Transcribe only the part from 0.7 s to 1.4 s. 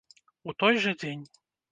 жа дзень.